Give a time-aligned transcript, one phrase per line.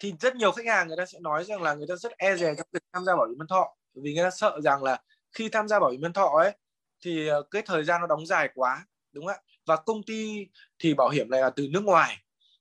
[0.00, 2.36] thì rất nhiều khách hàng người ta sẽ nói rằng là người ta rất e
[2.36, 3.76] dè trong việc tham gia bảo hiểm nhân thọ.
[3.94, 6.52] Vì người ta sợ rằng là khi tham gia bảo hiểm nhân thọ ấy,
[7.04, 9.40] thì ờ, cái thời gian nó đóng dài quá, đúng không ạ?
[9.66, 10.46] Và công ty
[10.78, 12.16] thì bảo hiểm này là từ nước ngoài.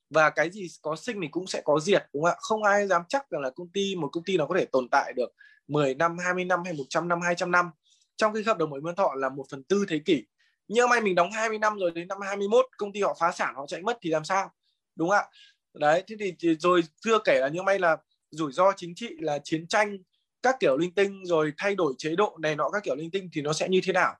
[0.09, 2.35] Và cái gì có sinh thì cũng sẽ có diệt, đúng không ạ?
[2.39, 4.89] Không ai dám chắc rằng là công ty, một công ty nó có thể tồn
[4.89, 5.29] tại được
[5.67, 7.69] 10 năm 20 năm hay 100 năm 200 năm.
[8.15, 10.25] Trong cái hợp đồng bảo hiểm nhân thọ là một phần tư thế kỷ.
[10.67, 13.55] Nhưng may mình đóng 20 năm rồi đến năm 21 công ty họ phá sản,
[13.55, 14.51] họ chạy mất thì làm sao?
[14.95, 15.25] Đúng không ạ?
[15.73, 17.97] Đấy thế thì rồi chưa kể là như may là
[18.31, 19.97] rủi ro chính trị là chiến tranh
[20.41, 23.29] các kiểu linh tinh rồi thay đổi chế độ này nọ các kiểu linh tinh
[23.33, 24.15] thì nó sẽ như thế nào?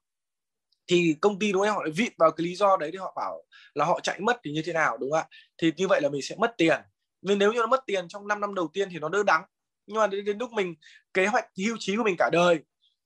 [0.88, 1.76] Thì công ty đúng không?
[1.76, 4.40] Họ lại vịt vào cái lý do đấy thì họ bảo là họ chạy mất
[4.44, 5.28] thì như thế nào đúng không ạ?
[5.58, 6.82] Thì như vậy là mình sẽ mất tiền.
[7.22, 9.44] Nên nếu như nó mất tiền trong 5 năm đầu tiên thì nó đỡ đắng.
[9.88, 10.76] Nhưng mà đến, đến lúc mình
[11.14, 12.60] kế hoạch hưu trí của mình cả đời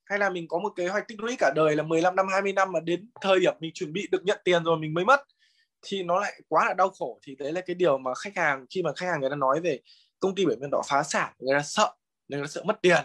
[0.06, 2.54] hay là mình có một kế hoạch tích lũy cả đời là 15 năm 20
[2.54, 5.22] năm mà đến thời điểm mình chuẩn bị được nhận tiền rồi mình mới mất
[5.84, 7.20] thì nó lại quá là đau khổ.
[7.24, 9.62] Thì đấy là cái điều mà khách hàng khi mà khách hàng người ta nói
[9.62, 9.80] về
[10.20, 11.94] công ty bảo hiểm đỏ phá sản người ta sợ
[12.28, 13.02] người ta sợ mất tiền.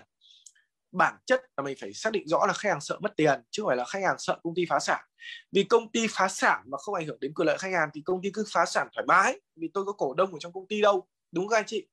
[0.92, 3.62] Bản chất là mình phải xác định rõ là khách hàng sợ mất tiền chứ
[3.62, 5.04] không phải là khách hàng sợ công ty phá sản.
[5.52, 8.00] Vì công ty phá sản mà không ảnh hưởng đến quyền lợi khách hàng thì
[8.04, 10.68] công ty cứ phá sản thoải mái vì tôi có cổ đông ở trong công
[10.68, 11.86] ty đâu đúng không các anh chị?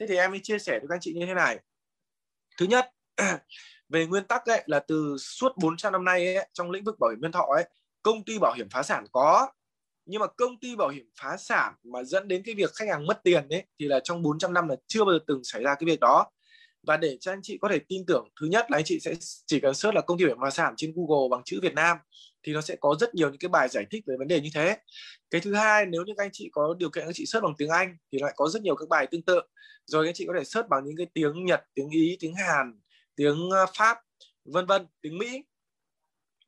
[0.00, 1.58] Thế thì em mới chia sẻ với các anh chị như thế này.
[2.58, 2.90] Thứ nhất
[3.88, 7.10] về nguyên tắc ấy là từ suốt 400 năm nay ấy, trong lĩnh vực bảo
[7.10, 7.64] hiểm nhân thọ ấy
[8.02, 9.48] công ty bảo hiểm phá sản có
[10.06, 13.06] nhưng mà công ty bảo hiểm phá sản mà dẫn đến cái việc khách hàng
[13.06, 15.74] mất tiền đấy thì là trong 400 năm là chưa bao giờ từng xảy ra
[15.74, 16.30] cái việc đó.
[16.82, 19.14] Và để cho anh chị có thể tin tưởng, thứ nhất là anh chị sẽ
[19.46, 21.74] chỉ cần search là công ty bảo hiểm phá sản trên Google bằng chữ Việt
[21.74, 21.96] Nam,
[22.42, 24.50] thì nó sẽ có rất nhiều những cái bài giải thích về vấn đề như
[24.54, 24.76] thế.
[25.30, 27.54] Cái thứ hai, nếu như các anh chị có điều kiện các chị search bằng
[27.58, 29.40] tiếng Anh, thì lại có rất nhiều các bài tương tự.
[29.86, 32.80] Rồi anh chị có thể search bằng những cái tiếng Nhật, tiếng Ý, tiếng Hàn,
[33.16, 33.98] tiếng ờ, Pháp,
[34.44, 35.44] vân vân, tiếng Mỹ.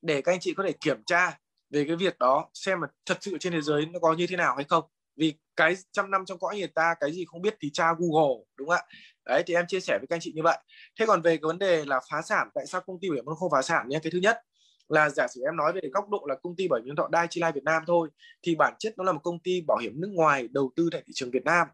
[0.02, 1.38] Để các anh chị có thể kiểm tra
[1.72, 4.36] về cái việc đó, xem mà thật sự trên thế giới nó có như thế
[4.36, 4.84] nào hay không.
[5.16, 8.44] Vì cái trăm năm trong cõi người ta, cái gì không biết thì tra Google,
[8.56, 8.82] đúng không ạ?
[9.24, 10.58] Đấy, thì em chia sẻ với các anh chị như vậy.
[11.00, 13.24] Thế còn về cái vấn đề là phá sản, tại sao công ty bảo hiểm
[13.26, 13.98] nó không phá sản nhé?
[14.02, 14.38] Cái thứ nhất
[14.88, 17.08] là giả sử em nói về góc độ là công ty bảo hiểm nhân thọ
[17.12, 18.08] Dai Chi Lai Việt Nam thôi,
[18.42, 21.02] thì bản chất nó là một công ty bảo hiểm nước ngoài đầu tư tại
[21.06, 21.66] thị trường Việt Nam.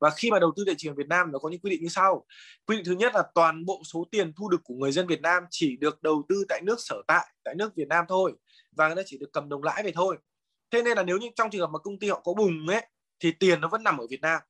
[0.00, 1.88] Và khi mà đầu tư thị trường Việt Nam, nó có những quy định như
[1.88, 2.24] sau.
[2.66, 5.20] Quy định thứ nhất là toàn bộ số tiền thu được của người dân Việt
[5.20, 8.32] Nam chỉ được đầu tư tại nước sở tại tại nước Việt Nam thôi
[8.76, 10.16] và người ta chỉ được cầm đồng lãi về thôi.
[10.70, 12.86] Thế nên là nếu như trong trường hợp mà công ty họ có bùng ấy
[13.20, 14.40] thì tiền nó vẫn nằm ở Việt Nam.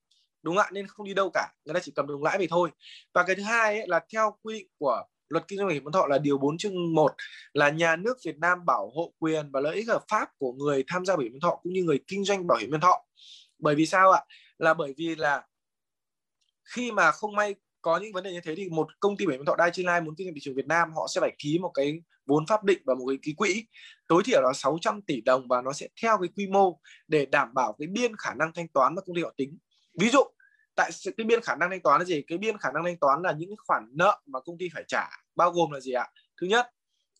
[0.42, 0.70] Đúng không ạ?
[0.72, 1.48] Nên không đi đâu cả.
[1.64, 2.70] Người ta chỉ cầm đồng lãi về thôi.
[3.14, 5.84] Và cái thứ hai ấy, là theo quy định của luật kinh doanh bảo hiểm
[5.84, 7.14] nhân thọ là điều 4 chương 1
[7.52, 10.84] là nhà nước Việt Nam bảo hộ quyền và lợi ích hợp pháp của người
[10.86, 13.04] tham gia bảo hiểm nhân thọ cũng như người kinh doanh bảo hiểm nhân thọ.
[13.58, 14.24] Bởi vì sao ạ?
[14.58, 15.46] Là bởi vì là
[16.64, 17.54] khi mà không may
[17.86, 19.84] có những vấn đề như thế thì một công ty bảo hiểm thọ Dai Chi
[19.84, 22.46] Life muốn kinh doanh thị trường Việt Nam họ sẽ phải ký một cái vốn
[22.46, 23.66] pháp định và một cái ký quỹ
[24.08, 27.54] tối thiểu là 600 tỷ đồng và nó sẽ theo cái quy mô để đảm
[27.54, 29.58] bảo cái biên khả năng thanh toán mà công ty họ tính.
[30.00, 30.20] Ví dụ
[30.74, 32.22] tại cái biên khả năng thanh toán là gì?
[32.26, 35.08] Cái biên khả năng thanh toán là những khoản nợ mà công ty phải trả
[35.36, 36.08] bao gồm là gì ạ?
[36.40, 36.66] Thứ nhất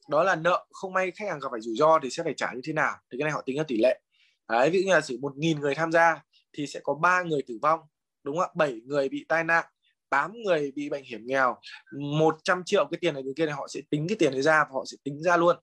[0.08, 2.52] đó là nợ không may khách hàng gặp phải rủi ro thì sẽ phải trả
[2.52, 2.94] như thế nào?
[3.12, 4.00] Thì cái này họ tính ra tỷ lệ.
[4.48, 6.22] Đấy, ví dụ như là sử một nghìn người tham gia
[6.52, 7.80] thì sẽ có ba người tử vong
[8.22, 8.54] đúng không ạ?
[8.54, 9.64] Bảy người bị tai nạn
[10.16, 11.56] 8 người bị bệnh hiểm nghèo
[11.92, 14.64] 100 triệu cái tiền này người kia này, họ sẽ tính cái tiền này ra
[14.64, 15.56] và họ sẽ tính ra luôn.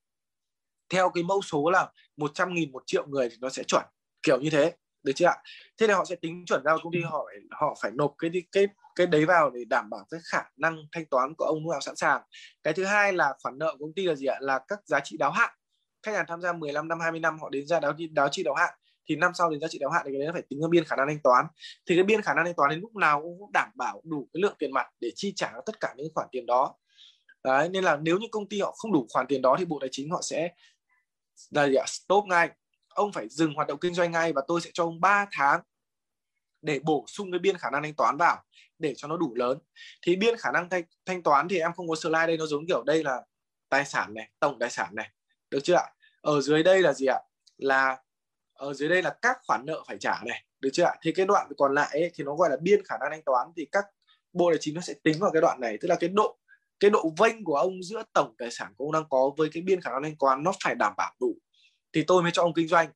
[0.90, 3.84] Theo cái mẫu số là 100 nghìn một triệu người thì nó sẽ chuẩn,
[4.24, 5.36] kiểu như thế, được chưa ạ?
[5.78, 8.68] Thế thì họ sẽ tính chuẩn ra công ty họ họ phải nộp cái cái
[8.96, 11.82] cái đấy vào để đảm bảo cái khả năng thanh toán của ông lúc nào
[11.82, 12.22] sẵn sàng.
[12.64, 14.38] Cái thứ hai là khoản nợ của công ty là gì ạ?
[14.40, 15.50] Là các giá trị đáo hạn.
[16.06, 18.56] Khách hàng tham gia 15 năm 20 năm, họ đến ra đáo đáo trị đáo
[18.56, 18.74] hạn
[19.06, 20.86] thì năm sau đến giá trị đáo hạn thì cái đấy phải tính ra biên
[20.86, 21.46] khả năng thanh toán.
[21.86, 24.42] Thì cái biên khả năng thanh toán đến lúc nào cũng đảm bảo đủ cái
[24.42, 26.76] lượng tiền mặt để chi trả tất cả những khoản tiền đó.
[27.44, 29.78] Đấy nên là nếu như công ty họ không đủ khoản tiền đó thì bộ
[29.82, 30.50] tài chính họ sẽ
[31.52, 31.86] là gì ạ?
[31.88, 32.50] stop ngay.
[32.88, 35.62] Ông phải dừng hoạt động kinh doanh ngay và tôi sẽ cho ông 3 tháng
[36.62, 38.44] để bổ sung cái biên khả năng thanh toán vào
[38.80, 39.58] để cho nó đủ lớn.
[40.02, 42.68] Thì biên khả năng thanh, thanh toán thì em không có slide đây nó giống
[42.68, 43.22] kiểu đây là
[43.70, 45.10] tài sản này tổng tài sản này.
[45.50, 45.86] Được chưa ạ?
[46.22, 47.20] Ở dưới đây là gì ạ?
[47.58, 47.98] Là
[48.64, 50.96] ở dưới đây là các khoản nợ phải trả này được chưa ạ?
[51.02, 53.48] Thì cái đoạn còn lại ấy, thì nó gọi là biên khả năng thanh toán
[53.58, 53.86] thì các
[54.34, 55.78] bộ tài chính nó sẽ tính vào cái đoạn này.
[55.82, 56.38] Tức là cái độ
[56.80, 59.64] cái độ vênh của ông giữa tổng tài sản của ông đang có với cái
[59.64, 61.36] biên khả năng thanh toán nó phải đảm bảo đủ.
[61.94, 62.88] Thì tôi mới cho ông kinh doanh.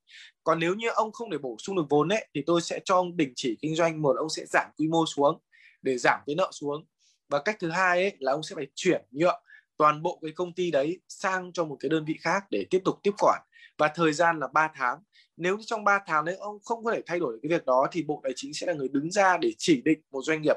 [0.44, 2.96] Còn nếu như ông không để bổ sung được vốn ấy thì tôi sẽ cho
[2.96, 4.02] ông đình chỉ kinh doanh.
[4.02, 5.40] Một ông sẽ giảm quy mô xuống
[5.82, 6.86] để giảm cái nợ xuống.
[7.30, 9.42] Và cách thứ hai ấy là ông sẽ phải chuyển nhượng
[9.78, 12.82] toàn bộ cái công ty đấy sang cho một cái đơn vị khác để tiếp
[12.86, 13.42] tục tiếp quản.
[13.78, 15.00] Và thời gian là 3 tháng
[15.38, 17.88] nếu như trong 3 tháng đấy ông không có thể thay đổi cái việc đó,
[17.92, 20.56] thì bộ tài chính sẽ là người đứng ra để chỉ định một doanh nghiệp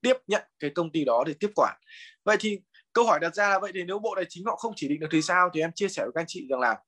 [0.00, 1.76] tiếp nhận cái công ty đó để tiếp quản.
[2.24, 2.60] Vậy thì
[2.92, 5.00] câu hỏi đặt ra là, vậy thì nếu bộ tài chính họ không chỉ định
[5.00, 5.50] được thì sao?
[5.54, 6.78] Thì em chia sẻ với các anh chị rằng là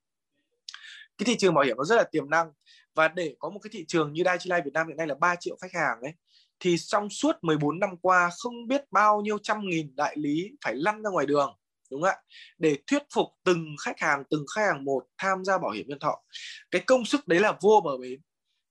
[1.18, 2.52] cái thị trường bảo hiểm nó rất là tiềm năng.
[2.94, 5.06] Và để có một cái thị trường như Dai Chi Life Việt Nam hiện nay
[5.06, 6.12] là 3 triệu khách hàng ấy,
[6.60, 10.74] thì trong suốt 14 năm qua không biết bao nhiêu trăm nghìn đại lý phải
[10.74, 11.56] lăn ra ngoài đường
[11.94, 12.16] đúng không ạ?
[12.58, 15.98] Để thuyết phục từng khách hàng, từng khách hàng một tham gia bảo hiểm nhân
[15.98, 16.22] thọ.
[16.70, 18.20] Cái công sức đấy là vô bờ bến,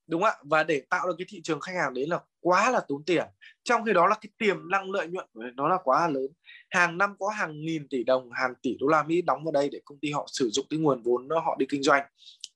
[0.08, 0.36] đúng không ạ?
[0.44, 3.26] Và để tạo được cái thị trường khách hàng đấy là quá là tốn tiền.
[3.64, 6.28] Trong khi đó là cái tiềm năng lợi nhuận của nó là quá là lớn.
[6.70, 9.70] Hàng năm có hàng nghìn tỷ đồng, hàng tỷ đô la mỹ đóng vào đây
[9.70, 12.04] để công ty họ sử dụng cái nguồn vốn đó họ đi kinh doanh.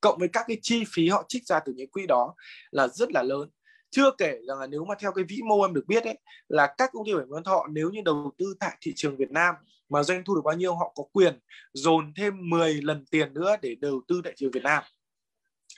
[0.02, 2.36] Cộng với các cái chi phí họ trích ra từ những quỹ đó
[2.72, 3.50] là rất là lớn.
[3.90, 6.74] Chưa kể rằng là nếu mà theo cái vĩ mô em được biết ấy, là
[6.78, 9.31] các công ty bảo hiểm nhân thọ nếu như đầu tư tại thị trường Việt
[9.31, 9.56] Nam
[9.89, 11.39] mà doanh thu được bao nhiêu, họ có quyền
[11.74, 14.84] dồn thêm 10 lần tiền nữa để đầu tư tại thị trường Việt Nam.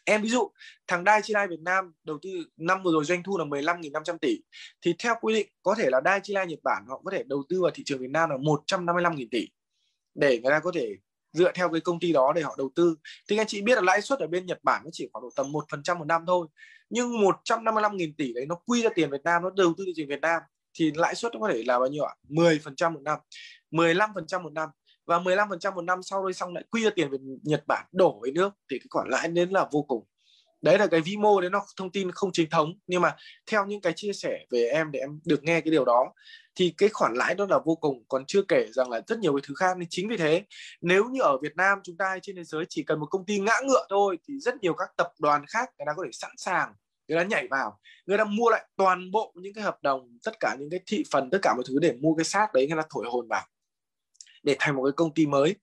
[0.06, 0.52] Em ví dụ,
[0.88, 4.42] thằng Daiichi Lai Việt Nam đầu tư năm vừa rồi doanh thu là 15.500 tỷ
[4.82, 7.44] thì theo quy định có thể là Daiichi Lai Nhật Bản họ có thể đầu
[7.50, 9.48] tư vào thị trường Việt Nam là 155.000 tỷ
[10.16, 10.96] để người ta có thể
[11.34, 12.96] dựa theo cái công ty đó để họ đầu tư.
[13.30, 15.30] Thì anh chị biết là lãi suất ở bên Nhật Bản nó chỉ khoảng độ
[15.36, 16.48] tầm một phần trăm một năm thôi,
[16.90, 20.08] nhưng 155.000 tỷ đấy nó quy ra tiền Việt Nam, nó đầu tư thị trường
[20.08, 20.42] Việt Nam
[20.74, 22.16] thì lãi suất nó có thể là bao nhiêu ạ?
[22.30, 23.20] 10 phần trăm một năm.
[23.72, 24.70] 15% một năm.
[25.06, 28.22] Và 15% một năm sau đây xong lại quy ra tiền về Nhật Bản, đổ
[28.24, 30.06] về nước thì cái khoản lãi đến là vô cùng.
[30.62, 32.74] Đấy là cái vĩ mô đấy, nó thông tin không chính thống.
[32.88, 33.16] Nhưng mà
[33.52, 36.14] theo những cái chia sẻ về em để em được nghe cái điều đó,
[36.56, 38.04] thì cái khoản lãi đó là vô cùng.
[38.08, 39.78] Còn chưa kể rằng là rất nhiều cái thứ khác.
[39.78, 40.44] Nên chính vì thế,
[40.82, 43.40] nếu như ở Việt Nam chúng ta trên thế giới chỉ cần một công ty
[43.40, 46.32] ngã ngựa thôi, thì rất nhiều các tập đoàn khác người ta có thể sẵn
[46.38, 46.74] sàng,
[47.08, 50.40] người ta nhảy vào, người ta mua lại toàn bộ những cái hợp đồng, tất
[50.40, 52.82] cả những cái thị phần, tất cả mọi thứ để mua cái xác đấy, người
[52.82, 53.46] ta thổi hồn vào
[54.44, 55.56] để thành một cái công ty mới,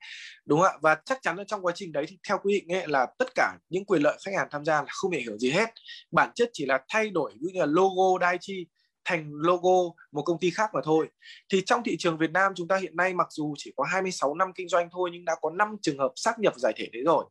[0.46, 0.78] đúng không ạ?
[0.82, 3.34] Và chắc chắn là trong quá trình đấy thì theo quy định ấy là tất
[3.34, 5.70] cả những quyền lợi khách hàng tham gia là không ảnh hưởng gì hết.
[6.11, 8.67] Bản chất chỉ là thay đổi, ví như là logo Daichi
[9.05, 11.08] thành logo một công ty khác mà thôi.
[11.52, 14.34] Thì trong thị trường Việt Nam chúng ta hiện nay mặc dù chỉ có 26
[14.34, 17.02] năm kinh doanh thôi nhưng đã có 5 trường hợp xác nhập giải thể đấy
[17.06, 17.25] rồi.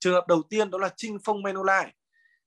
[0.00, 1.88] Trường hợp đầu tiên đó là Trinh Phong Manulife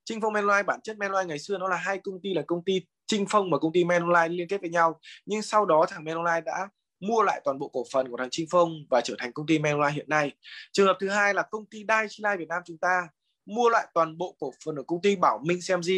[0.05, 2.63] Trinh Phong Manulife bản chất Manulife ngày xưa nó là hai công ty là công
[2.65, 4.99] ty Trinh Phong và công ty Manulife liên kết với nhau.
[5.25, 6.67] Nhưng sau đó thằng Manulife đã
[7.01, 9.59] mua lại toàn bộ cổ phần của thằng Trinh Phong và trở thành công ty
[9.59, 10.31] Manulife hiện nay.
[10.71, 13.07] Trường hợp thứ hai là công ty Daiichi Life Việt Nam chúng ta
[13.45, 15.91] mua lại toàn bộ cổ phần của công ty Bảo Minh CMG.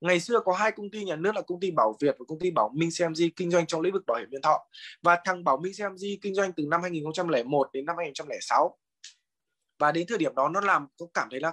[0.00, 2.38] Ngày xưa có hai công ty, nhà nước là công ty Bảo Việt và công
[2.38, 4.66] ty Bảo Minh CMG kinh doanh trong lĩnh vực bảo hiểm nhân thọ.
[5.02, 8.78] Và thằng Bảo Minh CMG kinh doanh từ năm 2001 đến năm 2006.
[9.78, 11.52] Và đến thời điểm đó nó làm có cảm thấy là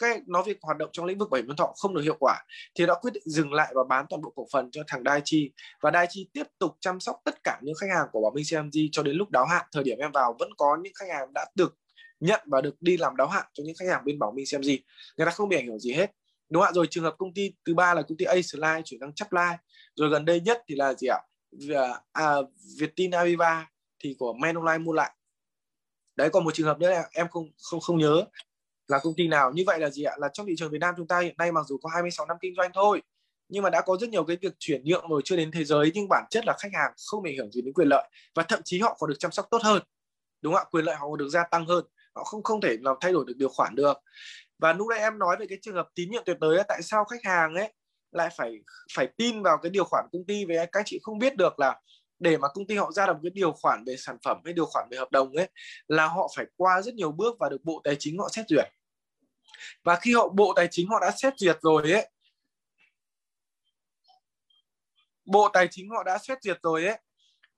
[0.00, 2.16] cái nó việc hoạt động trong lĩnh vực bảo hiểm nhân thọ không được hiệu
[2.20, 2.44] quả
[2.74, 5.50] thì đã quyết định dừng lại và bán toàn bộ cổ phần cho thằng Daichi
[5.80, 8.78] và Daichi tiếp tục chăm sóc tất cả những khách hàng của Bảo Minh CMG
[8.92, 9.66] cho đến lúc đáo hạn.
[9.72, 11.76] Thời điểm em vào vẫn có những khách hàng đã được
[12.20, 14.68] nhận và được đi làm đáo hạn cho những khách hàng bên Bảo Minh CMG
[15.16, 16.10] người ta không bị ảnh hưởng gì hết.
[16.50, 16.70] Đúng ạ?
[16.74, 19.32] Rồi trường hợp công ty thứ ba là công ty Ace Line chuyển sang Chap
[19.32, 19.58] Line
[19.94, 21.18] rồi gần đây nhất thì là gì ạ?
[21.74, 22.34] À, à
[22.78, 23.66] Vietin Aviva
[23.98, 25.10] thì của Manulife mua lại.
[26.16, 28.24] Đấy còn một trường hợp nữa là em không không không nhớ
[28.90, 29.52] là công ty nào.
[29.52, 30.14] Như vậy là gì ạ?
[30.18, 32.36] Là trong thị trường Việt Nam chúng ta hiện nay mặc dù có 26 năm
[32.40, 33.02] kinh doanh thôi,
[33.48, 35.90] nhưng mà đã có rất nhiều cái việc chuyển nhượng rồi chưa đến thế giới,
[35.94, 38.60] nhưng bản chất là khách hàng không ảnh hưởng gì đến quyền lợi và thậm
[38.64, 39.82] chí họ còn được chăm sóc tốt hơn.
[40.42, 40.68] Đúng không ạ?
[40.70, 41.84] Quyền lợi họ còn được gia tăng hơn.
[42.14, 43.98] Họ không không thể làm thay đổi được điều khoản được.
[44.58, 46.82] Và lúc nãy em nói về cái trường hợp tín nhiệm tuyệt đối là tại
[46.82, 47.72] sao khách hàng ấy
[48.12, 48.52] lại phải
[48.96, 50.44] phải tin vào cái điều khoản công ty?
[50.44, 51.80] Với các chị không biết được là
[52.18, 54.66] để mà công ty họ ra được cái điều khoản về sản phẩm hay điều
[54.66, 55.48] khoản về hợp đồng ấy,
[55.88, 58.64] là họ phải qua rất nhiều bước và được bộ tài chính họ xét duyệt
[59.84, 62.08] và khi họ bộ tài chính họ đã xét duyệt rồi ấy
[65.24, 66.98] bộ tài chính họ đã xét duyệt rồi ấy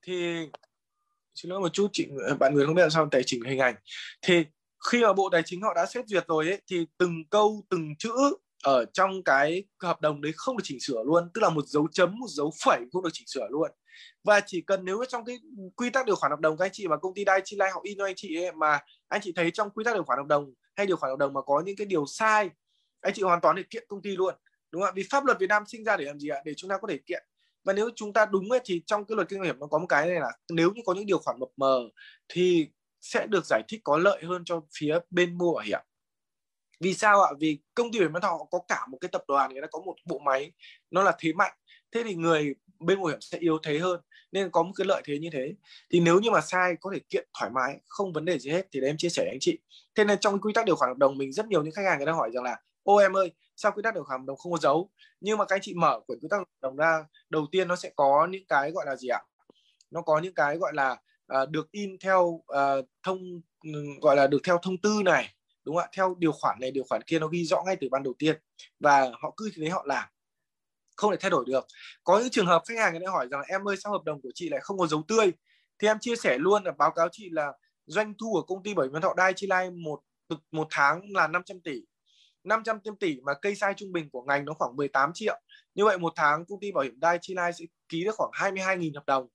[0.03, 0.47] thì
[1.35, 2.09] xin lỗi một chút chị
[2.41, 3.75] bạn người không biết làm sao tài chính hình ảnh.
[4.23, 4.45] Thì
[4.91, 7.95] khi mà bộ tài chính họ đã xét duyệt rồi ấy thì từng câu từng
[7.99, 8.13] chữ
[8.65, 11.31] ở trong cái hợp đồng đấy không được chỉnh sửa luôn.
[11.35, 13.71] Tức là một dấu chấm một dấu phẩy không được chỉnh sửa luôn.
[14.25, 15.37] Và chỉ cần nếu trong cái
[15.77, 17.81] quy tắc điều khoản hợp đồng các anh chị mà công ty Daiichi lai họ
[17.83, 20.27] in cho anh chị ấy, mà anh chị thấy trong quy tắc điều khoản hợp
[20.27, 22.51] đồng hay điều khoản hợp đồng mà có những cái điều sai.
[23.01, 24.35] Anh chị hoàn toàn để kiện công ty luôn
[24.71, 24.93] đúng không ạ?
[24.95, 26.39] Vì pháp luật Việt Nam sinh ra để làm gì ạ?
[26.45, 27.25] Để chúng ta có thể kiện.
[27.65, 29.79] Và nếu chúng ta đúng ấy, thì trong cái luật kinh doanh hiểm nó có
[29.79, 31.81] một cái này là nếu như có những điều khoản mập mờ
[32.29, 32.69] thì
[33.01, 35.81] sẽ được giải thích có lợi hơn cho phía bên mua bảo hiểm
[36.83, 37.31] vì sao ạ?
[37.41, 39.67] Vì công ty bảo hiểm nhân thọ có cả một cái tập đoàn người ta
[39.73, 40.53] có một bộ máy
[40.91, 41.53] nó là thế mạnh.
[41.93, 44.01] Thế thì người bên bảo hiểm sẽ yếu thế hơn
[44.33, 45.55] nên có một cái lợi thế như thế.
[45.91, 48.67] Thì nếu như mà sai có thể kiện thoải mái không vấn đề gì hết
[48.73, 49.59] thì để em chia sẻ với anh chị.
[49.95, 51.99] Thế nên trong quy tắc điều khoản hợp đồng mình rất nhiều những khách hàng
[51.99, 54.37] người ta hỏi rằng là ô em ơi sao quy tắc điều khoản hợp đồng
[54.37, 54.91] không có dấu?
[55.21, 57.77] Nhưng mà các anh chị mở quyển quy tắc hợp đồng ra đầu tiên nó
[57.77, 59.21] sẽ có những cái gọi là gì ạ?
[59.91, 60.97] Nó có những cái gọi là
[61.43, 65.35] uh, được in theo uh, thông ừ, gọi là được theo thông tư này
[65.65, 65.89] đúng không ạ?
[65.97, 68.37] Theo điều khoản này, điều khoản kia nó ghi rõ ngay từ ban đầu tiên
[68.81, 70.09] và họ cứ thế họ làm,
[70.97, 71.67] không thể thay đổi được.
[72.05, 74.23] Có những trường hợp khách hàng người ta hỏi rằng em ơi, sao hợp đồng
[74.23, 75.33] của chị lại không có dấu tươi?
[75.79, 77.53] Thì em chia sẻ luôn là báo cáo chị là
[77.87, 80.01] doanh thu của công ty bảo hiểm nhân thọ Dai Chi Lai một
[80.51, 81.83] một tháng là 500 tỷ.
[82.45, 85.41] 500 tỷ mà cây sai trung bình của ngành nó khoảng 18 triệu.
[85.75, 88.31] Như vậy một tháng công ty bảo hiểm Dai Chi Life sẽ ký được khoảng
[88.31, 89.29] 22.000 hợp đồng.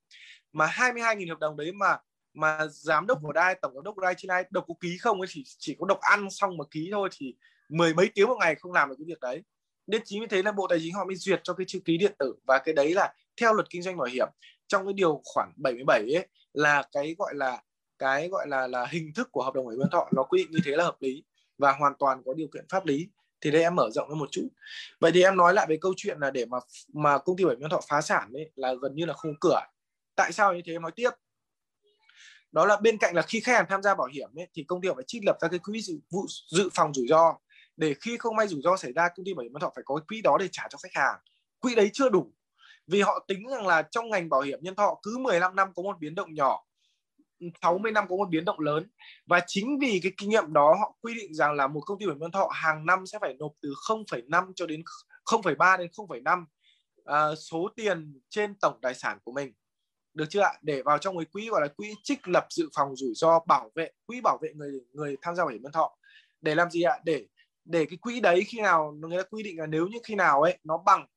[0.53, 1.97] Mà 22.000 hợp đồng đấy mà
[2.33, 4.97] mà giám đốc của Dai tổng giám đốc của Dai Chi Life độc có ký
[4.97, 7.35] không ấy, chỉ chỉ có độc ăn xong mà ký thôi, thì
[7.69, 9.43] mười mấy tiếng một ngày không làm được cái việc đấy.
[9.87, 11.97] Nên chính vì thế là bộ tài chính họ mới duyệt cho cái chữ ký
[11.97, 14.27] điện tử và cái đấy là theo luật kinh doanh bảo hiểm.
[14.67, 17.61] Trong cái điều khoản 77 ấy, là cái gọi là,
[17.99, 20.43] cái gọi là là hình thức của hợp đồng bảo hiểm nhân thọ nó quy
[20.43, 21.23] định như thế là hợp lý
[21.57, 23.07] và hoàn toàn có điều kiện pháp lý.
[23.41, 24.47] Thì đây em mở rộng hơn một chút.
[24.99, 26.57] Vậy thì em nói lại về câu chuyện là để mà
[26.93, 29.33] mà công ty bảo hiểm nhân thọ phá sản ấy là gần như là không
[29.39, 29.59] cửa.
[30.15, 30.73] Tại sao như thế?
[30.73, 31.09] Em nói tiếp
[32.57, 34.81] đó là bên cạnh là khi khách hàng tham gia bảo hiểm ấy, thì công
[34.81, 37.37] ty phải trích lập ra cái quỹ dự, vụ, dự phòng rủi ro.
[37.75, 39.83] Để khi không may rủi ro xảy ra công ty bảo hiểm nhân thọ phải
[39.85, 41.19] có cái quỹ đó để trả cho khách hàng.
[41.59, 42.33] Quỹ đấy chưa đủ.
[42.87, 45.83] Vì họ tính rằng là trong ngành bảo hiểm nhân thọ cứ 15 năm có
[45.83, 46.63] một biến động nhỏ
[47.61, 48.89] 60 năm có một biến động lớn.
[49.25, 52.05] Và chính vì cái kinh nghiệm đó họ quy định rằng là một công ty
[52.05, 54.83] bảo hiểm nhân thọ hàng năm sẽ phải nộp từ 0,5 cho đến
[55.25, 56.47] 0,3 đến 0,5 uh,
[57.05, 59.53] à, số tiền trên tổng tài sản của mình
[60.17, 60.53] được chưa ạ?
[60.61, 63.71] Để vào trong cái quỹ gọi là quỹ trích lập dự phòng rủi ro bảo
[63.75, 65.95] vệ, quỹ bảo vệ người người tham gia bảo hiểm nhân thọ.
[66.41, 66.99] Để làm gì ạ?
[67.05, 67.25] Để
[67.65, 70.41] để cái quỹ đấy khi nào, người ta quy định là nếu như khi nào
[70.41, 71.07] ấy nó bằng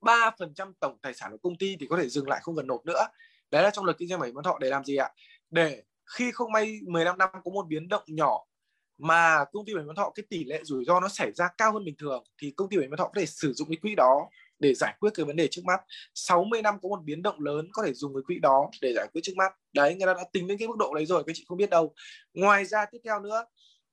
[0.00, 2.86] 3% tổng tài sản của công ty thì có thể dừng lại không cần nộp
[2.86, 3.06] nữa.
[3.50, 4.58] Đấy là trong luật kinh doanh bảo hiểm nhân thọ.
[4.60, 5.10] Để làm gì ạ?
[5.50, 5.82] Để
[6.18, 8.44] khi không may 15 năm có một biến động nhỏ
[8.98, 11.48] mà công ty bảo hiểm nhân thọ, cái tỷ lệ rủi ro nó xảy ra
[11.58, 13.68] cao hơn bình thường thì công ty bảo hiểm nhân thọ có thể sử dụng
[13.68, 14.28] cái quỹ đó
[14.62, 15.80] để giải quyết cái vấn đề trước mắt.
[16.14, 19.08] 60 năm có một biến động lớn có thể dùng cái quỹ đó để giải
[19.12, 19.52] quyết trước mắt.
[19.72, 21.70] Đấy, người ta đã tính đến cái mức độ đấy rồi, các chị không biết
[21.70, 21.94] đâu.
[22.34, 23.44] Ngoài ra tiếp theo nữa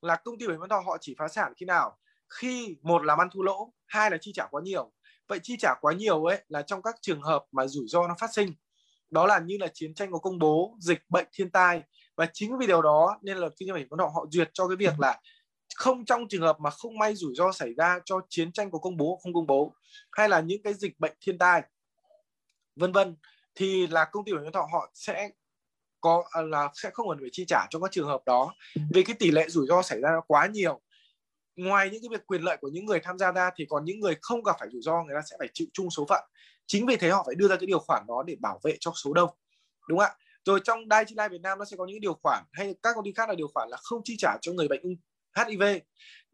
[0.01, 1.97] là công ty bảo hiểm nhân thọ họ chỉ phá sản khi nào?
[2.29, 4.91] Khi một là ăn thua lỗ, hai là chi trả quá nhiều.
[5.27, 8.15] Vậy chi trả quá nhiều ấy là trong các trường hợp mà rủi ro nó
[8.19, 8.53] phát sinh.
[9.09, 11.81] Đó là như là chiến tranh có công bố, dịch bệnh thiên tai.
[12.17, 14.67] Và chính vì điều đó nên là kinh doanh bảo hiểm họ họ duyệt cho
[14.67, 15.19] cái việc là
[15.79, 18.79] không trong trường hợp mà không may rủi ro xảy ra cho chiến tranh có
[18.79, 19.75] công bố không công bố,
[20.11, 21.61] hay là những cái dịch bệnh thiên tai,
[22.75, 23.15] vân vân,
[23.55, 25.29] thì là công ty bảo hiểm thọ họ sẽ
[26.01, 28.53] có à, là sẽ không cần phải chi trả cho các trường hợp đó.
[28.93, 30.81] Vì cái tỷ lệ rủi ro xảy ra quá nhiều.
[31.55, 33.99] Ngoài những cái việc quyền lợi của những người tham gia ra thì còn những
[33.99, 36.23] người không gặp phải rủi ro, người ta sẽ phải chịu chung số phận.
[36.67, 38.91] Chính vì thế họ phải đưa ra cái điều khoản đó để bảo vệ cho
[38.95, 39.29] số đông,
[39.87, 40.15] đúng không ạ?
[40.45, 42.95] Rồi trong Dai Chi Life Việt Nam nó sẽ có những điều khoản, hay các
[42.95, 44.95] công ty khác là điều khoản là không chi trả cho người bệnh ung
[45.47, 45.63] HIV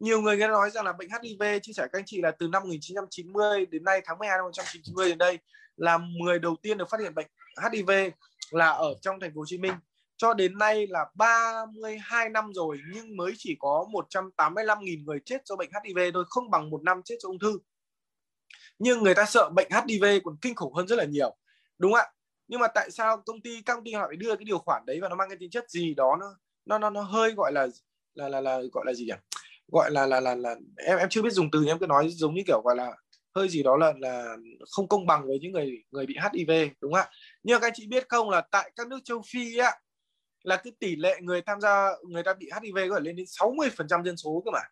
[0.00, 2.48] nhiều người nghe nói rằng là bệnh HIV chia sẻ các anh chị là từ
[2.48, 5.38] năm 1990 đến nay tháng 12 năm 1990 đến đây
[5.76, 7.26] là 10 đầu tiên được phát hiện bệnh
[7.72, 7.90] HIV
[8.50, 9.72] là ở trong thành phố Hồ Chí Minh.
[10.16, 15.56] Cho đến nay là 32 năm rồi nhưng mới chỉ có 185.000 người chết do
[15.56, 17.58] bệnh HIV thôi không bằng một năm chết do ung thư.
[18.78, 21.36] Nhưng người ta sợ bệnh HIV còn kinh khủng hơn rất là nhiều
[21.78, 22.06] đúng ạ?
[22.48, 24.86] Nhưng mà tại sao công ty các công ty họ phải đưa cái điều khoản
[24.86, 26.26] đấy và nó mang cái tính chất gì đó nó
[26.66, 27.68] nó nó, nó hơi gọi là
[28.16, 29.12] là là là gọi là gì nhỉ?
[29.72, 32.34] Gọi là là là là em em chưa biết dùng từ em cứ nói giống
[32.34, 32.92] như kiểu gọi là
[33.34, 34.36] hơi gì đó là là
[34.70, 37.10] không công bằng với những người người bị HIV đúng không ạ?
[37.42, 39.72] Nhưng các anh chị biết không là tại các nước châu Phi á,
[40.42, 43.26] là cái tỷ lệ người tham gia, người ta bị HIV có thể lên đến
[43.26, 44.62] 60% dân số cơ mà.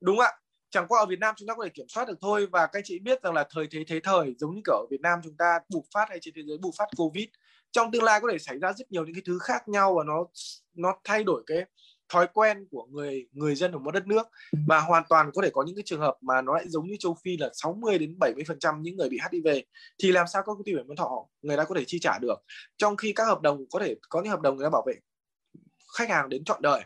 [0.00, 0.32] Đúng không ạ?
[0.70, 2.78] Chẳng qua ở Việt Nam chúng ta có thể kiểm soát được thôi và các
[2.78, 5.18] anh chị biết rằng là thời thế thế thời giống như kiểu ở Việt Nam
[5.24, 7.28] chúng ta bùng phát hay trên thế giới bùng phát Covid,
[7.72, 10.04] trong tương lai có thể xảy ra rất nhiều những cái thứ khác nhau và
[10.04, 10.26] nó
[10.74, 11.64] nó thay đổi cái
[12.12, 14.28] thói quen của người người dân ở một đất nước
[14.66, 16.96] và hoàn toàn có thể có những cái trường hợp mà nó lại giống như
[16.98, 19.48] châu Phi là 60 đến 70 phần trăm những người bị HIV
[20.02, 22.18] thì làm sao các công ty bảo hiểm thọ người ta có thể chi trả
[22.18, 22.34] được.
[22.76, 24.94] Trong khi các hợp đồng có thể có những hợp đồng người ta bảo vệ
[25.98, 26.82] khách hàng đến trọn đời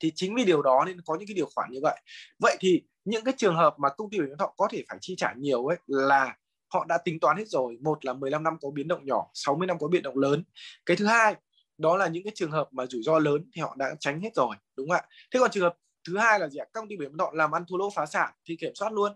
[0.00, 2.00] thì chính vì điều đó nên có những cái điều khoản như vậy.
[2.38, 4.98] Vậy thì những cái trường hợp mà công ty bảo hiểm thọ có thể phải
[5.00, 6.36] chi trả nhiều ấy là
[6.72, 7.76] họ đã tính toán hết rồi.
[7.80, 10.44] Một là 15 năm có biến động nhỏ 60 năm có biến động lớn.
[10.86, 11.34] Cái thứ hai
[11.80, 14.30] đó là những cái trường hợp mà rủi ro lớn thì họ đã tránh hết
[14.34, 15.02] rồi, đúng không ạ?
[15.32, 15.76] Thế còn trường hợp
[16.08, 16.66] thứ hai là gì ạ?
[16.72, 19.12] Công ty bảo hiểm họ làm ăn thua lỗ phá sản thì kiểm soát luôn.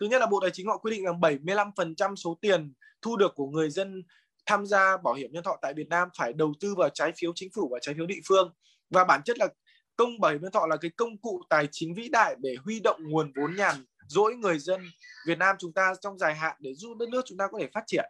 [0.00, 3.32] Thứ nhất là bộ tài chính họ quy định rằng 75% số tiền thu được
[3.34, 4.02] của người dân
[4.46, 7.32] tham gia bảo hiểm nhân thọ tại Việt Nam phải đầu tư vào trái phiếu
[7.34, 8.54] chính phủ và trái phiếu địa phương.
[8.90, 9.48] Và bản chất là
[9.96, 12.80] công bảo hiểm nhân thọ là cái công cụ tài chính vĩ đại để huy
[12.80, 13.74] động nguồn vốn nhàn
[14.08, 14.80] dỗi người dân
[15.26, 17.68] Việt Nam chúng ta trong dài hạn để giúp đất nước chúng ta có thể
[17.72, 18.04] phát triển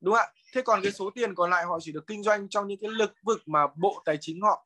[0.00, 0.32] đúng không ạ?
[0.54, 2.90] Thế còn cái số tiền còn lại họ chỉ được kinh doanh trong những cái
[2.90, 4.64] lĩnh vực mà bộ tài chính họ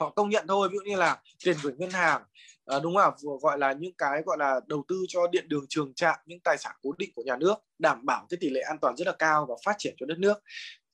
[0.00, 0.68] họ công nhận thôi.
[0.68, 2.22] Ví dụ như là tiền gửi ngân hàng
[2.66, 3.38] à, đúng không ạ?
[3.42, 6.58] Gọi là những cái gọi là đầu tư cho điện đường trường trạm những tài
[6.58, 9.14] sản cố định của nhà nước đảm bảo cái tỷ lệ an toàn rất là
[9.18, 10.38] cao và phát triển cho đất nước.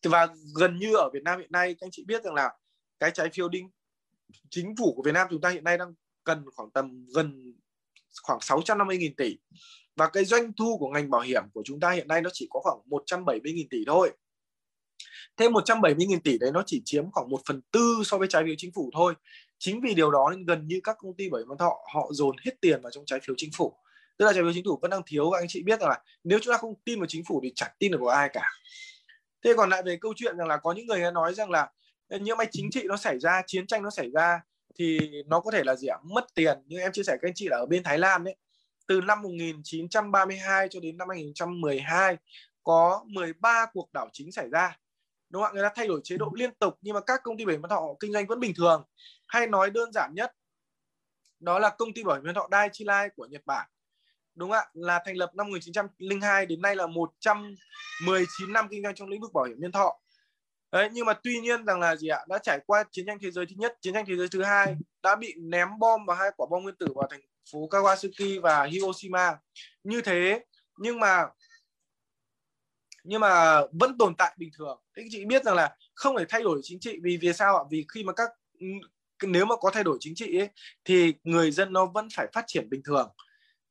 [0.03, 2.53] Và gần như ở Việt Nam hiện nay các anh chị biết rằng là
[3.01, 3.71] cái trái phiếu đinh
[4.51, 7.55] chính phủ của Việt Nam chúng ta hiện nay đang cần khoảng tầm gần
[8.23, 9.37] khoảng 650.000 tỷ
[9.97, 12.47] và cái doanh thu của ngành bảo hiểm của chúng ta hiện nay nó chỉ
[12.51, 14.13] có khoảng 170.000 tỷ thôi.
[15.37, 18.55] Thêm 170.000 tỷ đấy nó chỉ chiếm khoảng 1 phần tư so với trái phiếu
[18.59, 19.15] chính phủ thôi.
[19.59, 22.37] Chính vì điều đó nên gần như các công ty bảo hiểm thọ họ dồn
[22.45, 23.77] hết tiền vào trong trái phiếu chính phủ.
[24.19, 25.31] Tức là trái phiếu chính phủ vẫn đang thiếu.
[25.31, 27.53] Và anh chị biết rằng là nếu chúng ta không tin vào chính phủ thì
[27.55, 28.45] chẳng tin được vào ai cả.
[29.45, 31.71] Thế còn lại về câu chuyện rằng là có những người nói rằng là
[32.21, 34.41] những máy chính trị nó xảy ra, chiến tranh nó xảy ra
[34.79, 35.99] thì nó có thể là gì ạ?
[36.03, 36.59] Mất tiền.
[36.67, 38.37] Như em chia sẻ các anh chị là ở bên Thái Lan đấy
[38.87, 42.17] từ năm 1932 cho đến năm 2012
[42.63, 44.79] có 13 cuộc đảo chính xảy ra.
[45.31, 45.55] Đúng không ạ?
[45.55, 47.61] Người ta thay đổi chế độ liên tục, nhưng mà các công ty bảo hiểm
[47.61, 48.85] nhân thọ kinh doanh vẫn bình thường.
[49.27, 50.33] Hay nói đơn giản nhất,
[51.41, 53.69] đó là công ty bảo hiểm nhân thọ Dai-ichi Life của Nhật Bản.
[54.35, 54.67] Đúng ạ?
[54.73, 59.33] Là thành lập năm 1902 đến nay là 119 năm kinh doanh trong lĩnh vực
[59.33, 60.01] bảo hiểm nhân thọ.
[60.73, 62.19] Đấy, nhưng mà tuy nhiên rằng là gì ạ?
[62.29, 64.77] Đã trải qua chiến tranh thế giới thứ nhất, chiến tranh thế giới thứ hai,
[65.03, 67.21] đã bị ném bom và hai quả bom nguyên tử vào thành
[67.53, 69.37] phố Kawasaki và Hiroshima.
[69.85, 70.45] Như thế
[70.79, 71.25] nhưng mà
[73.05, 74.81] nhưng mà vẫn tồn tại bình thường.
[74.97, 77.65] Thế chị biết rằng là không thể thay đổi chính trị vì vì sao ạ?
[77.71, 78.31] Vì khi mà các
[79.23, 80.49] nếu mà có thay đổi chính trị ấy,
[80.85, 83.13] thì người dân nó vẫn phải phát triển bình thường.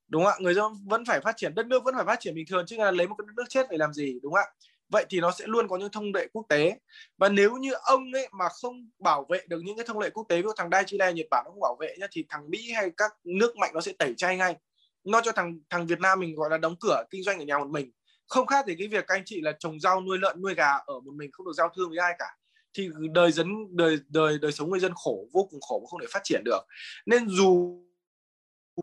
[0.08, 0.38] Đúng không ạ?
[0.39, 2.77] Người dân vẫn phải phát triển đất nước vẫn phải phát triển bình thường chứ
[2.77, 4.51] là lấy một cái đất nước chết để làm gì đúng không ạ?
[4.89, 6.80] Vậy thì nó sẽ luôn có những thông lệ quốc tế.
[7.18, 10.25] Và nếu như ông ấy mà không bảo vệ được những cái thông lệ quốc
[10.30, 12.92] tế của thằng Daiichi Nhật Bản nó không bảo vệ nhá, thì thằng Mỹ hay
[12.98, 14.56] các nước mạnh nó sẽ tẩy chay ngay.
[15.04, 17.58] Nó cho thằng thằng Việt Nam mình gọi là đóng cửa kinh doanh ở nhà
[17.58, 17.92] một mình.
[18.27, 20.72] Không khác thì cái việc các anh chị là trồng rau nuôi lợn nuôi gà
[20.86, 22.38] ở một mình không được giao thương với ai cả.
[22.74, 26.00] Thì đời dân, đời đời đời sống người dân khổ, vô cùng khổ và không
[26.00, 26.60] thể phát triển được.
[27.06, 27.82] Nên dù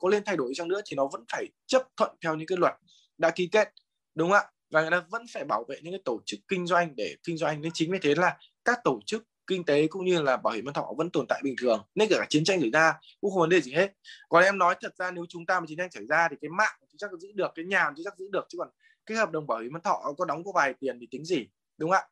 [0.01, 2.59] có lên thay đổi chăng nữa thì nó vẫn phải chấp thuận theo những cái
[2.59, 2.75] luật
[3.19, 3.69] đã ký kết.
[4.15, 4.51] Đúng không ạ?
[4.73, 7.37] Và người ta vẫn phải bảo vệ những cái tổ chức kinh doanh để kinh
[7.37, 7.61] doanh.
[7.61, 10.65] Nên chính vì thế là các tổ chức kinh tế cũng như là bảo hiểm
[10.65, 11.87] nhân thọ vẫn tồn tại bình thường.
[11.95, 13.93] Nên cả chiến tranh xảy ra cũng không vấn đề gì hết.
[14.29, 16.49] Còn em nói thật ra nếu chúng ta mà chiến tranh xảy ra thì cái
[16.49, 18.47] mạng chúng chắc giữ được cái nhà chúng chắc giữ được.
[18.49, 18.69] Chứ còn
[19.07, 21.47] cái hợp đồng bảo hiểm nhân thọ có đóng có vài tiền thì tính gì
[21.79, 22.09] đúng không ạ?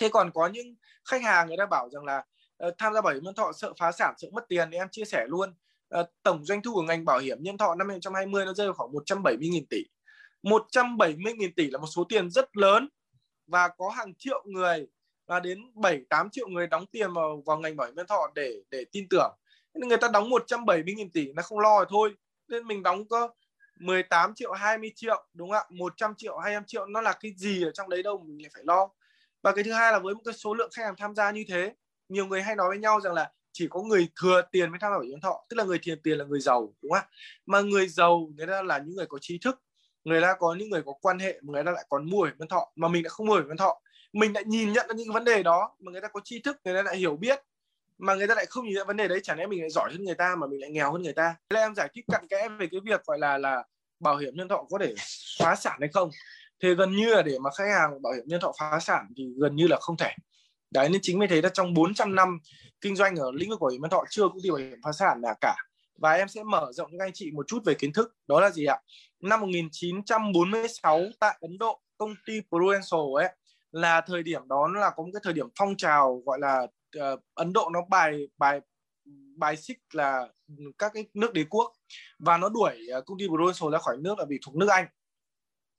[0.00, 0.74] Thế còn có những
[1.10, 2.24] khách hàng người ta bảo rằng là
[2.66, 4.88] uh, tham gia bảo hiểm nhân thọ sợ phá sản sợ mất tiền thì em
[4.90, 5.54] chia sẻ luôn.
[6.00, 8.74] Uh, tổng doanh thu của ngành bảo hiểm nhân thọ năm 2020 nó rơi vào
[8.74, 9.82] khoảng 170.000 tỷ.
[10.42, 12.88] 170.000 tỷ là một số tiền rất lớn
[13.46, 14.88] và có hàng triệu người
[15.26, 18.32] và đến 7 8 triệu người đóng tiền vào vào ngành bảo hiểm nhân thọ
[18.34, 19.32] để để tin tưởng.
[19.74, 22.14] Nên người ta đóng 170.000 tỷ nó không lo rồi thôi.
[22.48, 23.28] Nên mình đóng có
[23.80, 27.62] 18 triệu 20 triệu, đúng không ạ 100 triệu 200 triệu, nó là cái gì
[27.64, 28.88] ở trong đấy đâu mình lại phải lo
[29.42, 31.44] và cái thứ hai là với một cái số lượng khách hàng tham gia như
[31.48, 31.74] thế,
[32.08, 34.92] nhiều người hay nói với nhau rằng là chỉ có người thừa tiền mới tham
[34.92, 37.08] gia bảo hiểm thọ, tức là người thừa tiền là người giàu, đúng không ạ
[37.46, 39.62] mà người giàu, người ta là những người có trí thức
[40.04, 42.32] người ta có những người có quan hệ mà người ta lại còn mua bảo
[42.38, 43.80] hiểm thọ, mà mình lại không mua bảo hiểm thọ.
[44.12, 46.56] Mình lại nhìn nhận ra những vấn đề đó, mà người ta có tri thức,
[46.64, 47.38] người ta lại hiểu biết,
[47.98, 49.20] mà người ta lại không nhìn nhận vấn đề đấy.
[49.22, 51.34] Chẳng lẽ mình lại giỏi hơn người ta mà mình lại nghèo hơn người ta?
[51.50, 53.64] Thế là em giải thích cặn kẽ về cái việc gọi là là
[54.00, 54.94] bảo hiểm nhân thọ có thể
[55.38, 56.10] phá sản hay không.
[56.62, 59.28] Thì gần như là để mà khách hàng bảo hiểm nhân thọ phá sản thì
[59.38, 60.10] gần như là không thể.
[60.70, 62.38] Đấy, nên chính vì thế là trong 400 năm
[62.80, 64.92] kinh doanh ở lĩnh vực bảo hiểm nhân thọ chưa công ty bảo hiểm phá
[64.92, 65.56] sản là cả.
[65.98, 68.14] Và em sẽ mở rộng cho anh chị một chút về kiến thức.
[68.26, 68.78] Đó là gì ạ?
[69.20, 73.28] Năm 1946 tại Ấn Độ công ty Prudential ấy
[73.72, 76.66] là thời điểm đó là có một cái thời điểm phong trào gọi là
[76.98, 78.60] uh, Ấn Độ nó bài bài
[79.36, 80.28] bài xích là
[80.78, 81.72] các cái nước đế quốc.
[82.18, 84.86] Và nó đuổi uh, công ty Prudential ra khỏi nước là vì thuộc nước Anh.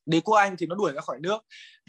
[0.05, 1.37] Đế quốc Anh thì nó đuổi ra khỏi nước.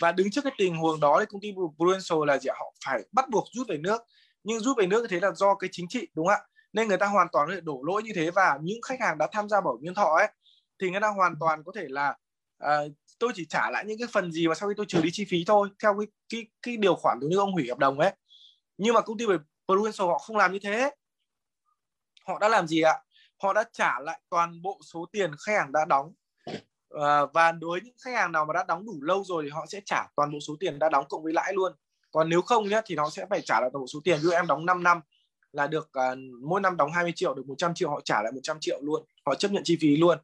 [0.01, 3.01] Và đứng trước cái tình huống đó thì công ty Prudential là gì họ phải
[3.13, 4.03] bắt buộc rút về nước.
[4.45, 6.47] Nhưng rút về nước thì thế là do cái chính trị đúng không ạ?
[6.73, 8.31] Nên người ta hoàn toàn có thể đổ lỗi như thế.
[8.31, 10.29] Và những khách hàng đã tham gia bảo hiểm nhân thọ ấy
[10.81, 12.17] thì người ta hoàn toàn có thể là
[12.65, 15.11] uh, tôi chỉ trả lại những cái phần gì mà sau khi tôi trừ đi
[15.13, 17.99] chi phí thôi theo cái cái cái điều khoản giống như ông hủy hợp đồng
[17.99, 18.13] ấy.
[18.79, 19.25] Nhưng mà công ty
[19.69, 20.91] Prudential họ không làm như thế.
[22.27, 22.95] Họ đã làm gì ạ?
[23.43, 26.13] Họ đã trả lại toàn bộ số tiền khách hàng đã đóng.
[26.95, 29.51] Uh, và đối với những khách hàng nào mà đã đóng đủ lâu rồi thì
[29.51, 31.73] họ sẽ trả toàn bộ số tiền đã đóng cộng với lãi luôn.
[32.11, 34.19] Còn nếu không nhé thì nó sẽ phải trả lại toàn bộ số tiền.
[34.23, 35.01] Như em đóng 5 năm
[35.53, 38.57] là được uh, mỗi năm đóng 20 triệu được 100 triệu họ trả lại 100
[38.61, 39.05] triệu luôn.
[39.27, 40.19] Họ chấp nhận chi phí luôn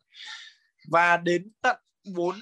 [0.89, 1.77] và đến tận
[2.15, 2.37] 4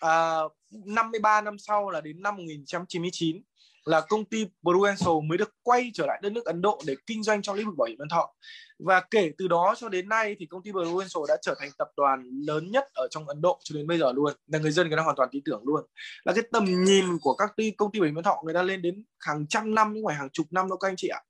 [0.00, 0.38] à,
[0.70, 3.42] 53 năm sau là đến năm 1999
[3.84, 7.22] là công ty Prudential mới được quay trở lại đất nước Ấn Độ để kinh
[7.22, 8.34] doanh trong lĩnh vực bảo hiểm nhân thọ.
[8.78, 11.88] Và kể từ đó cho đến nay thì công ty Prudential đã trở thành tập
[11.96, 14.32] đoàn lớn nhất ở trong Ấn Độ cho đến bây giờ luôn.
[14.46, 15.86] Là người dân người ta hoàn toàn tin tưởng luôn.
[16.24, 18.82] Là cái tầm nhìn của các công ty bảo hiểm nhân thọ người ta lên
[18.82, 21.20] đến hàng trăm năm nhưng ngoài hàng chục năm đâu các anh chị ạ.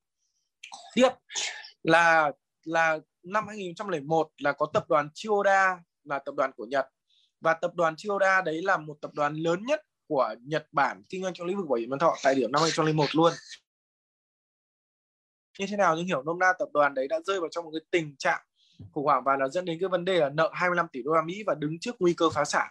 [0.95, 1.09] Tiếp
[1.83, 2.33] là
[2.65, 6.87] là năm 2001 là có tập đoàn Chioda là tập đoàn của Nhật.
[7.41, 11.23] Và tập đoàn Chiyoda đấy là một tập đoàn lớn nhất của Nhật Bản kinh
[11.23, 13.33] doanh trong lĩnh vực bảo hiểm nhân thọ tại điểm năm 2001 luôn.
[15.59, 17.71] Như thế nào nhưng hiểu nôm na, tập đoàn đấy đã rơi vào trong một
[17.75, 18.41] cái tình trạng
[18.93, 21.23] khủng hoảng và nó dẫn đến cái vấn đề là nợ 25 tỷ đô la
[21.23, 22.69] Mỹ và đứng trước nguy cơ phá sản.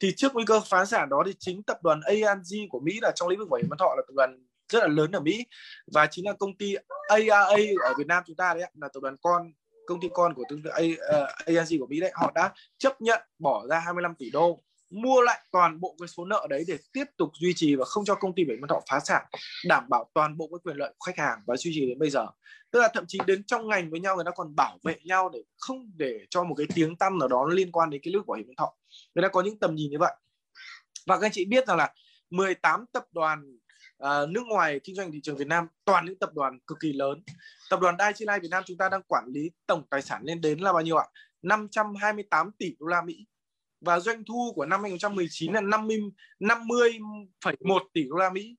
[0.00, 3.12] Thì trước nguy cơ phá sản đó thì chính tập đoàn AIG của Mỹ là
[3.14, 5.46] trong lĩnh vực bảo hiểm nhân thọ là tập đoàn rất là lớn ở Mỹ
[5.92, 6.74] và chính là công ty
[7.08, 7.40] AIA
[7.84, 9.52] ở Việt Nam chúng ta đấy là tập đoàn con
[9.88, 13.20] công ty con của tương tự AIG ờ, của Mỹ đấy, họ đã chấp nhận
[13.38, 17.04] bỏ ra 25 tỷ đô, mua lại toàn bộ cái số nợ đấy để tiếp
[17.16, 19.22] tục duy trì và không cho công ty Bảy Vân Thọ phá sản,
[19.66, 22.10] đảm bảo toàn bộ cái quyền lợi của khách hàng và duy trì đến bây
[22.10, 22.26] giờ.
[22.70, 25.28] Tức là thậm chí đến trong ngành với nhau, người ta còn bảo vệ nhau
[25.28, 28.22] để không để cho một cái tiếng tăm nào đó liên quan đến cái lướt
[28.26, 28.74] bảo hiểm nhân thọ.
[29.14, 30.12] Người ta có những tầm nhìn như vậy.
[31.06, 31.92] Và các anh chị biết rằng là
[32.30, 33.58] 18 tập đoàn
[34.04, 36.92] uh, nước ngoài kinh doanh thị trường Việt Nam toàn những tập đoàn cực kỳ
[36.92, 37.22] lớn.
[37.70, 40.22] Tập đoàn Dai Chi Life Việt Nam chúng ta đang quản lý tổng tài sản
[40.24, 41.06] lên đến là bao nhiêu ạ?
[41.42, 43.26] 528 tỷ đô la Mỹ.
[43.80, 45.98] Và doanh thu của năm 2019 là 50
[46.40, 48.56] 50,1 tỷ đô la Mỹ.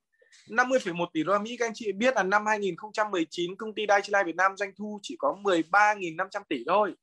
[0.48, 4.02] 50,1 tỷ đô la Mỹ các anh chị biết là năm 2019 công ty Dai
[4.02, 6.94] Chi Life Việt Nam doanh thu chỉ có 13.500 tỷ thôi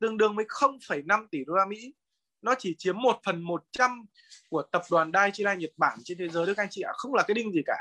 [0.00, 1.94] tương đương với 0,5 tỷ đô la Mỹ
[2.44, 4.06] nó chỉ chiếm 1 phần 100
[4.50, 6.92] của tập đoàn Daiichi Nhật Bản trên thế giới đấy các anh chị ạ.
[6.96, 7.76] Không là cái đinh gì cả.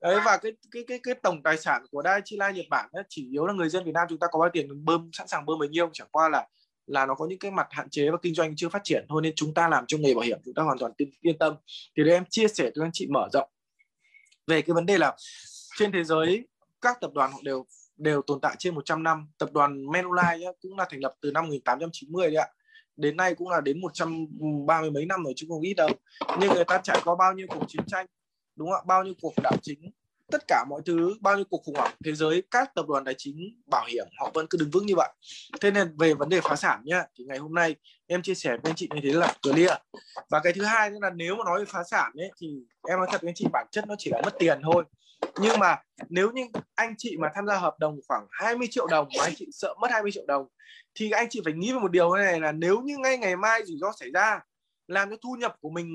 [0.00, 3.30] Đấy và cái cái cái cái tổng tài sản của Daiichi Nhật Bản ấy, chỉ
[3.30, 5.58] yếu là người dân Việt Nam chúng ta có bao tiền bơm sẵn sàng bơm
[5.58, 5.90] bấy nhiêu.
[5.92, 6.46] Chẳng qua là
[6.86, 9.22] là nó có những cái mặt hạn chế và kinh doanh chưa phát triển thôi
[9.22, 11.54] nên chúng ta làm trong nghề bảo hiểm chúng ta hoàn toàn yên tâm.
[11.96, 13.48] Thì đây em chia sẻ cho anh chị mở rộng.
[14.46, 15.16] Về cái vấn đề là
[15.78, 16.48] trên thế giới
[16.80, 19.28] các tập đoàn họ đều đều tồn tại trên 100 năm.
[19.38, 22.48] Tập đoàn Manulife cũng là thành lập từ năm 1890 đấy ạ
[22.96, 25.88] đến nay cũng là đến 130 mấy năm rồi, chứ không ít đâu.
[26.40, 28.06] Nhưng người ta trải qua bao nhiêu cuộc chiến tranh,
[28.56, 28.84] đúng không ạ?
[28.86, 29.90] Bao nhiêu cuộc đảo chính,
[30.30, 33.14] tất cả mọi thứ, bao nhiêu cuộc khủng hoảng thế giới, các tập đoàn tài
[33.18, 35.08] chính bảo hiểm họ vẫn cứ đứng vững như vậy.
[35.60, 37.76] Thế nên về vấn đề phá sản nhá, thì ngày hôm nay
[38.06, 39.70] em chia sẻ với anh chị như thế là clear.
[40.30, 42.48] Và cái thứ hai nữa là nếu mà nói về phá sản ấy, thì
[42.88, 44.84] em nói thật với anh chị, bản chất nó chỉ là mất tiền thôi
[45.40, 45.76] nhưng mà
[46.08, 46.42] nếu như
[46.74, 49.74] anh chị mà tham gia hợp đồng khoảng 20 triệu đồng mà anh chị sợ
[49.80, 50.46] mất 20 triệu đồng,
[50.94, 53.62] thì anh chị phải nghĩ về một điều này là nếu như ngay ngày mai
[53.64, 54.40] rủi ro xảy ra,
[54.88, 55.88] làm cho thu nhập của mình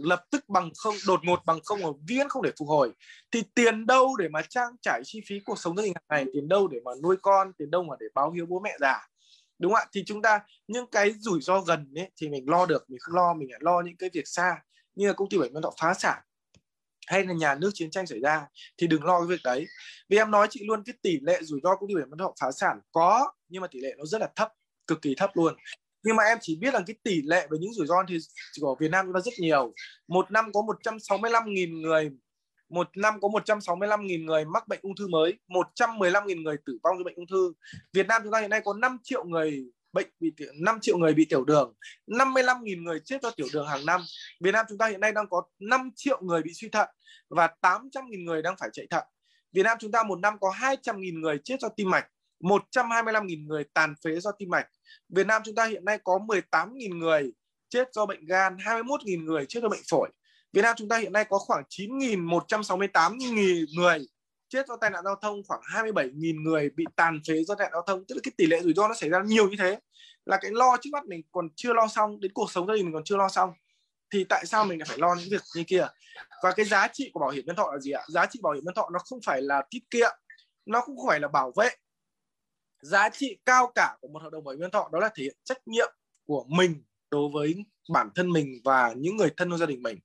[0.00, 2.92] lập tức bằng không, đột ngột bằng không ở viễn không để phục hồi,
[3.30, 6.24] thì tiền đâu để mà trang trải chi phí cuộc sống gia đình hàng ngày,
[6.32, 9.08] tiền đâu để mà nuôi con, tiền đâu mà để báo hiếu bố mẹ già.
[9.58, 9.88] Đúng không ạ?
[9.92, 13.14] Thì chúng ta, những cái rủi ro gần ấy thì mình lo được, mình không
[13.14, 14.62] lo, mình lại lo những cái việc xa.
[14.94, 16.22] Như là công ty bảy mươi thọ phá sản
[17.08, 18.46] hay là nhà nước chiến tranh xảy ra
[18.78, 19.66] thì đừng lo cái việc đấy.
[20.08, 22.34] Vì em nói chị luôn, cái tỷ lệ rủi ro công ty bảy mươi thọ
[22.40, 24.48] phá sản có, nhưng mà tỷ lệ nó rất là thấp,
[24.86, 25.54] cực kỳ thấp luôn.
[26.02, 28.18] Nhưng mà em chỉ biết là cái tỷ lệ về những rủi ro thì
[28.60, 29.74] của Việt Nam chúng ta rất nhiều.
[30.08, 32.10] Một năm có 165.000 người,
[32.68, 37.04] một năm có 165.000 người mắc bệnh ung thư mới 115.000 người tử vong do
[37.04, 37.52] bệnh ung thư.
[37.92, 41.14] Việt Nam chúng ta hiện nay có 5 triệu người bệnh bị 5 triệu người
[41.14, 41.74] bị tiểu đường
[42.06, 44.00] 55.000 người chết do tiểu đường hàng năm
[44.40, 46.88] Việt Nam chúng ta hiện nay đang có 5 triệu người bị suy thận
[47.28, 49.04] và 800.000 người đang phải chạy thận
[49.52, 52.06] Việt Nam chúng ta một năm có 200.000 người chết do tim mạch
[52.40, 54.66] 125.000 người tàn phế do tim mạch.
[55.08, 57.32] Việt Nam chúng ta hiện nay có 18.000 người
[57.68, 60.10] chết do bệnh gan, 21.000 người chết do bệnh phổi.
[60.52, 63.16] Việt Nam chúng ta hiện nay có khoảng 9.168
[63.74, 64.06] người
[64.48, 67.72] chết do tai nạn giao thông, khoảng 27.000 người bị tàn phế do tai nạn
[67.72, 68.04] giao thông.
[68.04, 69.78] Tức là cái tỷ lệ rủi ro nó xảy ra nhiều như thế.
[70.26, 72.84] Là cái lo trước mắt mình còn chưa lo xong, đến cuộc sống gia đình
[72.84, 73.52] mình còn chưa lo xong.
[74.12, 75.86] Thì tại sao mình lại phải lo những việc như kia?
[76.42, 78.02] Và cái giá trị của bảo hiểm nhân thọ là gì ạ?
[78.08, 80.10] Giá trị bảo hiểm nhân thọ nó không phải là tiết kiệm,
[80.66, 81.70] nó cũng không phải là bảo vệ
[82.82, 85.22] giá trị cao cả của một hợp đồng bảo hiểm nhân thọ đó là thể
[85.22, 85.92] hiện trách nhiệm
[86.26, 89.98] của mình đối với bản thân mình và những người thân trong gia đình mình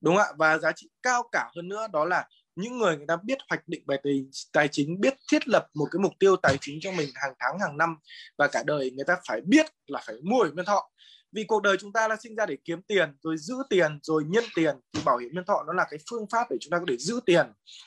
[0.00, 3.06] đúng không ạ và giá trị cao cả hơn nữa đó là những người người
[3.06, 6.36] ta biết hoạch định về tài, tài chính biết thiết lập một cái mục tiêu
[6.36, 7.96] tài chính cho mình hàng tháng hàng năm
[8.38, 10.90] và cả đời người ta phải biết là phải mua bảo hiểm nhân thọ.
[11.32, 14.24] Vì cuộc đời chúng ta là sinh ra để kiếm tiền rồi giữ tiền rồi
[14.26, 16.78] nhân tiền thì bảo hiểm nhân thọ nó là cái phương pháp để chúng ta
[16.78, 17.46] có thể giữ tiền.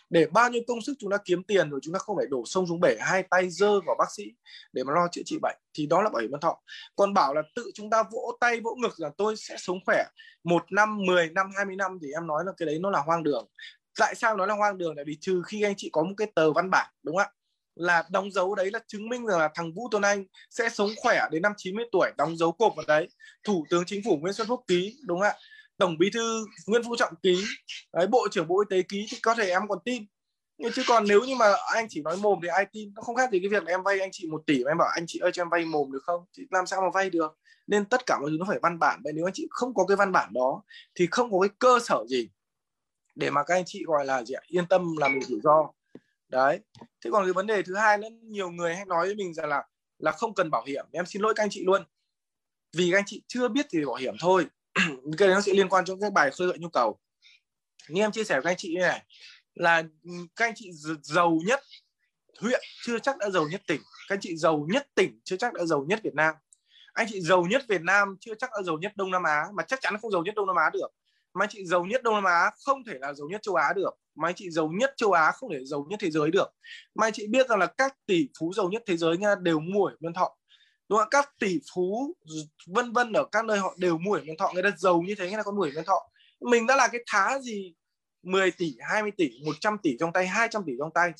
[0.09, 2.43] Để bao nhiêu công sức chúng ta kiếm tiền rồi chúng ta không phải đổ
[2.45, 4.23] sông xuống bể hai tay dơ vào bác sĩ
[4.73, 6.57] để mà lo chữa trị bệnh thì đó là bảo hiểm nhân thọ.
[6.95, 10.03] Còn bảo là tự chúng ta vỗ tay vỗ ngực là tôi sẽ sống khỏe
[10.43, 13.23] một năm 10 năm 20 năm thì em nói là cái đấy nó là hoang
[13.23, 13.47] đường
[13.99, 14.97] tại sao nó là hoang đường?
[14.97, 17.31] Là vì trừ khi anh chị có một cái tờ văn bản, đúng không ạ?
[17.75, 20.89] Là đóng dấu đấy là chứng minh rằng là thằng Vũ Tuấn Anh sẽ sống
[20.97, 23.07] khỏe đến năm 90 tuổi, đóng dấu cột vào đấy.
[23.43, 25.33] Thủ tướng chính phủ Nguyễn Xuân Phúc ký, đúng không ạ?
[25.77, 27.43] Tổng bí thư Nguyễn Phú Trọng ký.
[27.93, 30.05] Đấy, bộ trưởng bộ y tế ký thì có thể em còn tin.
[30.57, 32.93] Nhưng chứ còn nếu như mà anh chỉ nói mồm thì ai tin?
[32.93, 34.77] Nó không khác gì cái việc là em vay anh chị một tỷ mà em
[34.77, 36.25] bảo anh chị ơi cho em vay mồm được không?
[36.37, 37.37] Thì làm sao mà vay được?
[37.67, 39.01] Nên tất cả mọi thứ nó phải văn bản.
[39.03, 40.63] Vậy nếu anh chị không có cái văn bản đó
[40.95, 42.29] thì không có cái cơ sở gì
[43.15, 44.41] để mà các anh chị, gọi là gì ạ?
[44.47, 45.71] yên tâm là mình rủi ro.
[46.29, 46.59] Đấy.
[46.79, 49.49] Thế còn cái vấn đề thứ hai nữa, nhiều người hay nói với mình rằng
[49.49, 49.63] là
[49.99, 50.85] là không cần bảo hiểm.
[50.91, 51.83] Em xin lỗi các anh chị luôn.
[52.73, 54.45] Vì các anh chị chưa biết thì bảo hiểm thôi.
[55.17, 56.99] Cái đấy nó sẽ liên quan trong các bài khơi gợi nhu cầu.
[57.89, 59.03] Như em chia sẻ với các anh chị như này,
[59.53, 59.83] là
[60.35, 60.71] các anh chị
[61.01, 61.59] giàu nhất
[62.39, 63.81] huyện chưa chắc đã giàu nhất tỉnh.
[64.09, 66.35] Các anh chị giàu nhất tỉnh chưa chắc đã giàu nhất Việt Nam.
[66.93, 69.63] Anh chị giàu nhất Việt Nam chưa chắc đã giàu nhất Đông Nam Á, mà
[69.63, 70.87] chắc chắn không giàu nhất Đông Nam Á được
[71.33, 73.73] mà anh chị giàu nhất Đông Nam Á không thể là giàu nhất châu Á
[73.75, 73.97] được.
[74.15, 76.53] Mà anh chị giàu nhất châu Á không thể giàu nhất thế giới được.
[76.95, 79.59] Mà anh chị biết rằng là các tỷ phú giàu nhất thế giới nha đều
[79.59, 80.35] mua ở nhân thọ.
[80.89, 82.13] Đúng không các tỷ phú
[82.67, 84.51] vân vân ở các nơi họ đều mua ở nhân thọ.
[84.53, 86.09] Người ta giàu như thế người ta có mua ở nhân thọ.
[86.41, 87.73] Mình đã là cái thá gì
[88.23, 91.11] 10 tỷ, 20 tỷ, 100 tỷ trong tay, 200 tỷ trong tay.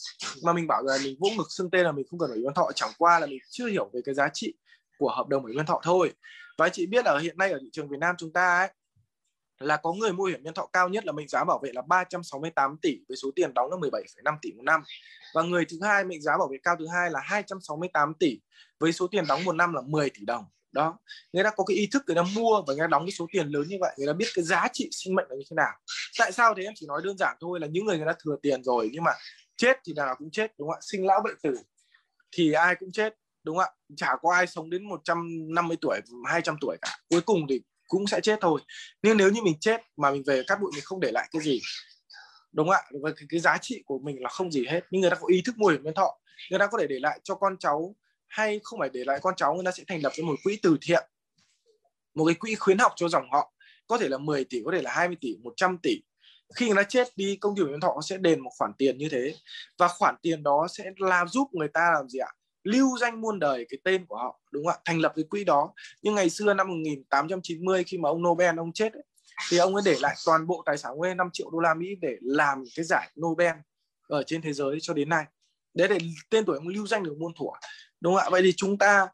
[0.43, 2.43] Mà mình bảo là mình vỗ ngực xưng tên là mình không cần phải hiểm
[2.43, 2.71] nhân thọ.
[2.76, 4.54] Chẳng qua là mình chưa hiểu về cái giá trị
[4.97, 6.13] của hợp đồng bảo hiểm nhân thọ thôi.
[6.58, 8.69] Và anh chị biết ở hiện nay ở thị trường Việt Nam chúng ta ấy
[9.63, 11.82] là có người mua hiểm nhân thọ cao nhất là mệnh giá bảo vệ là
[11.82, 14.82] 368 tỷ với số tiền đóng là 17,5 tỷ một năm.
[15.34, 18.39] Và người thứ hai mệnh giá bảo vệ cao thứ hai là 268 tỷ
[18.80, 20.45] với số tiền đóng một năm là 10 tỷ đồng.
[20.71, 20.97] Đó
[21.34, 23.28] người ta có cái ý thức người ta mua và người ta đóng cái số
[23.32, 25.56] tiền lớn như vậy người ta biết cái giá trị sinh mệnh là như thế
[25.56, 25.71] nào.
[26.19, 26.63] Tại sao thế?
[26.63, 29.04] Em chỉ nói đơn giản thôi là những người người ta thừa tiền rồi nhưng
[29.04, 29.12] mà
[29.58, 30.82] chết thì nào cũng chết đúng không ạ?
[30.82, 31.56] Sinh lão bệnh tử
[32.32, 33.95] thì ai cũng chết đúng không ạ?
[33.95, 36.97] Chả có ai sống đến 150 tuổi 200 tuổi cả.
[37.10, 37.62] Cuối cùng thì
[37.92, 38.62] cũng sẽ chết thôi.
[39.04, 41.42] Nhưng nếu như mình chết mà mình về cát bụi mình không để lại cái
[41.42, 41.62] gì
[42.52, 42.82] đúng không ạ?
[43.02, 44.82] Và cái, cái giá trị của mình là không gì hết.
[44.92, 46.18] Nhưng người ta có ý thức mua hiểm nhân thọ
[46.50, 47.96] người ta có thể để lại cho con cháu
[48.28, 50.60] hay không phải để lại con cháu người ta sẽ thành lập cho một quỹ
[50.64, 51.04] từ thiện
[52.14, 53.54] một cái quỹ khuyến học cho dòng họ.
[53.88, 56.02] Có thể là 10 tỷ có thể là 20 tỷ 100 tỷ.
[56.56, 58.98] Khi người ta chết đi công ty bảo nhân thọ sẽ đền một khoản tiền
[58.98, 59.36] như thế.
[59.78, 62.32] Và khoản tiền đó sẽ làm giúp người ta làm gì ạ?
[62.63, 64.82] Lưu danh muôn đời cái tên của họ đúng không ạ?
[64.86, 65.74] Thành lập cái quỹ đó.
[66.02, 69.04] Nhưng ngày xưa năm 1890 khi mà ông Nobel ông chết ấy,
[69.50, 71.88] thì ông ấy để lại toàn bộ tài sản của 5 triệu đô la Mỹ
[72.02, 73.56] để làm cái giải Nobel
[74.08, 75.26] ở trên thế giới cho đến nay.
[75.74, 75.97] Đấy để
[76.30, 77.47] tên tuổi ông lưu danh được muôn thuở
[78.02, 78.30] đúng không ạ?
[78.32, 79.08] Vậy thì chúng ta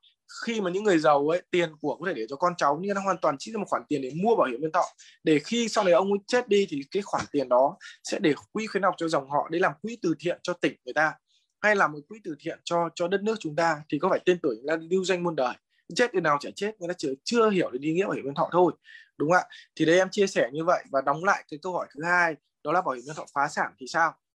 [0.46, 2.96] khi mà những người giàu ấy tiền của có thể để cho con cháu nhưng
[2.96, 4.84] nó hoàn toàn chỉ ra một khoản tiền để mua bảo hiểm nhân thọ
[5.24, 8.34] để khi sau này ông ấy chết đi thì cái khoản tiền đó sẽ để
[8.52, 11.14] quỹ khuyến học cho dòng họ để làm quỹ từ thiện cho tỉnh người ta
[11.62, 14.20] hay là một quỹ từ thiện cho cho đất nước chúng ta thì có phải
[14.26, 15.54] tên tuổi là lưu danh muôn đời.
[15.96, 18.26] Chết từ nào chả chết, người ta chưa chưa hiểu được ý nghĩa bảo hiểm
[18.26, 18.74] nhân thọ thôi,
[19.18, 19.56] đúng không ạ?
[19.76, 22.36] Thì đây em chia sẻ như vậy và đóng lại cái câu hỏi thứ hai,
[22.64, 24.14] đó là bảo hiểm nhân thọ phá sản thì sao?